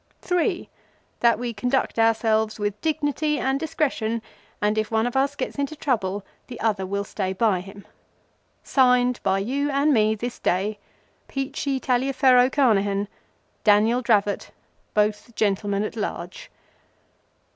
[0.19, 0.67] (Three)
[1.19, 4.23] That we conduct ourselves with Dignity and Discretion,
[4.59, 7.85] and if one of us gets into trouble the other will stay by him.
[8.63, 10.79] Signed by you and me this day.
[11.27, 13.09] Peachey Taliaferro Carnehan.
[13.63, 14.49] Daniel Dravot.
[14.95, 16.49] Both Gentlemen at Large.